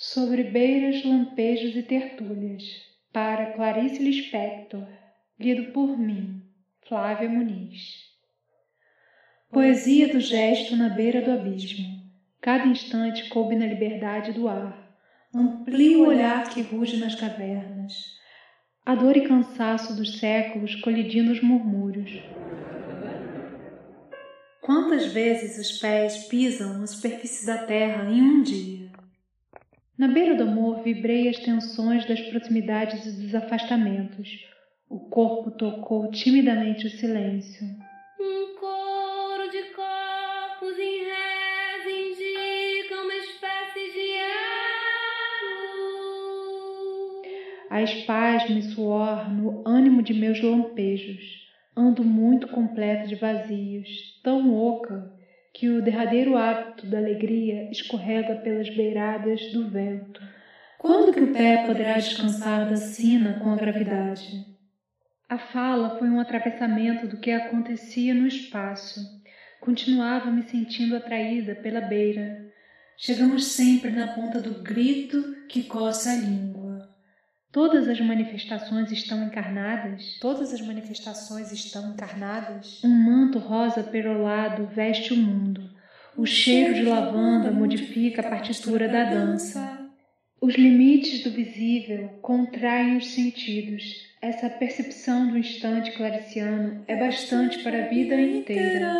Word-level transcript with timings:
Sobre 0.00 0.44
beiras, 0.44 1.04
lampejos 1.04 1.74
e 1.74 1.82
tertúlias, 1.82 2.62
para 3.12 3.50
Clarice 3.54 4.00
Lispector, 4.00 4.86
lido 5.40 5.72
por 5.72 5.98
mim, 5.98 6.40
Flávia 6.86 7.28
Muniz. 7.28 8.04
Poesia 9.50 10.06
do 10.06 10.20
gesto 10.20 10.76
na 10.76 10.88
beira 10.88 11.20
do 11.20 11.32
abismo. 11.32 11.84
Cada 12.40 12.68
instante 12.68 13.28
coube 13.28 13.56
na 13.56 13.66
liberdade 13.66 14.30
do 14.30 14.46
ar. 14.46 14.96
Amplie 15.34 15.96
o 15.96 16.06
olhar 16.06 16.48
que 16.48 16.62
ruge 16.62 16.98
nas 16.98 17.16
cavernas. 17.16 17.92
A 18.86 18.94
dor 18.94 19.16
e 19.16 19.26
cansaço 19.26 19.96
dos 19.96 20.20
séculos 20.20 20.76
colidindo 20.76 21.32
os 21.32 21.42
murmúrios. 21.42 22.22
Quantas 24.60 25.12
vezes 25.12 25.58
os 25.58 25.80
pés 25.80 26.28
pisam 26.28 26.78
na 26.78 26.86
superfície 26.86 27.44
da 27.44 27.58
terra 27.58 28.08
em 28.08 28.22
um 28.22 28.42
dia? 28.44 28.87
Na 29.98 30.06
beira 30.06 30.36
do 30.36 30.44
amor 30.44 30.84
vibrei 30.84 31.28
as 31.28 31.38
tensões 31.38 32.06
das 32.06 32.20
proximidades 32.20 33.04
e 33.04 33.20
dos 33.20 33.34
afastamentos. 33.34 34.28
O 34.88 35.00
corpo 35.10 35.50
tocou 35.50 36.08
timidamente 36.12 36.86
o 36.86 36.90
silêncio. 36.90 37.66
Um 38.20 38.54
coro 38.60 39.50
de 39.50 39.60
corpos 39.74 40.78
em 40.78 40.98
reza 41.02 41.90
indica 41.90 42.94
uma 43.02 43.16
espécie 43.16 43.92
de 43.92 44.12
elo. 44.12 44.52
A 47.68 47.82
espasmo 47.82 48.56
e 48.56 48.62
suor 48.62 49.28
no 49.28 49.66
ânimo 49.66 50.00
de 50.00 50.14
meus 50.14 50.40
lampejos. 50.40 51.48
Ando 51.76 52.04
muito 52.04 52.46
completa 52.46 53.08
de 53.08 53.16
vazios, 53.16 53.88
tão 54.22 54.54
oca 54.54 55.17
que 55.58 55.68
o 55.68 55.82
derradeiro 55.82 56.36
hábito 56.36 56.86
da 56.86 56.98
alegria 56.98 57.68
escorrega 57.68 58.36
pelas 58.36 58.70
beiradas 58.70 59.50
do 59.50 59.68
vento. 59.68 60.22
Quando 60.78 61.12
que 61.12 61.18
o 61.18 61.32
pé 61.32 61.66
poderá 61.66 61.94
descansar 61.94 62.68
da 62.70 62.76
sina 62.76 63.40
com 63.40 63.50
a 63.50 63.56
gravidade? 63.56 64.46
A 65.28 65.36
fala 65.36 65.98
foi 65.98 66.08
um 66.08 66.20
atravessamento 66.20 67.08
do 67.08 67.16
que 67.16 67.32
acontecia 67.32 68.14
no 68.14 68.24
espaço. 68.24 69.00
Continuava 69.60 70.30
me 70.30 70.44
sentindo 70.44 70.94
atraída 70.94 71.56
pela 71.56 71.80
beira. 71.80 72.52
Chegamos 72.96 73.46
sempre 73.46 73.90
na 73.90 74.14
ponta 74.14 74.40
do 74.40 74.62
grito 74.62 75.44
que 75.48 75.64
coça 75.64 76.12
a 76.12 76.14
língua. 76.14 76.67
Todas 77.60 77.88
as 77.88 78.00
manifestações 78.00 78.92
estão 78.92 79.20
encarnadas? 79.24 80.16
Todas 80.20 80.54
as 80.54 80.60
manifestações 80.60 81.50
estão 81.50 81.90
encarnadas? 81.90 82.80
Um 82.84 82.88
manto 82.88 83.40
rosa 83.40 83.82
perolado 83.82 84.68
veste 84.72 85.12
o 85.12 85.16
mundo. 85.16 85.68
O 86.16 86.24
cheiro 86.24 86.72
de 86.72 86.82
lavanda 86.82 87.50
modifica 87.50 88.22
a 88.22 88.30
partitura 88.30 88.86
da 88.86 89.10
dança. 89.10 89.76
Os 90.40 90.54
limites 90.54 91.24
do 91.24 91.32
visível 91.32 92.10
contraem 92.22 92.96
os 92.96 93.08
sentidos. 93.08 94.06
Essa 94.22 94.48
percepção 94.48 95.26
do 95.26 95.36
instante 95.36 95.90
clariciano 95.96 96.84
é 96.86 96.94
bastante 96.94 97.58
para 97.64 97.86
a 97.86 97.88
vida 97.88 98.14
inteira. 98.20 98.94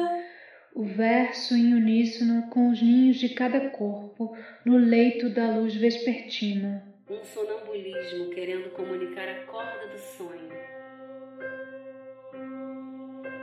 O 0.74 0.82
verso 0.82 1.54
em 1.54 1.74
uníssono 1.74 2.48
com 2.50 2.70
os 2.70 2.82
ninhos 2.82 3.18
de 3.18 3.28
cada 3.28 3.70
corpo 3.70 4.36
no 4.64 4.76
leito 4.76 5.30
da 5.30 5.48
luz 5.48 5.76
vespertina 5.76 6.87
um 7.10 7.24
sonambulismo 7.24 8.28
querendo 8.30 8.70
comunicar 8.70 9.26
a 9.28 9.46
corda 9.46 9.88
do 9.88 9.98
sonho. 9.98 10.50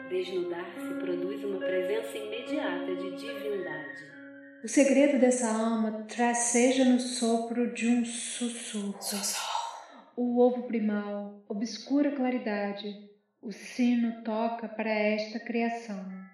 Desnudar-se 0.08 0.94
produz 0.99 1.44
uma 1.44 1.58
presença 1.58 2.16
imediata 2.16 2.95
de 2.95 3.16
divindade. 3.16 4.16
O 4.63 4.67
segredo 4.67 5.19
dessa 5.19 5.47
alma 5.47 6.05
traceja 6.08 6.86
no 6.86 6.99
sopro 6.99 7.73
de 7.73 7.88
um 7.88 8.05
sussurro. 8.05 8.99
O 10.16 10.39
ovo 10.39 10.63
primal, 10.63 11.43
obscura 11.49 12.11
claridade, 12.11 12.88
o 13.41 13.52
sino 13.52 14.23
toca 14.23 14.67
para 14.70 14.89
esta 14.89 15.39
criação. 15.39 16.24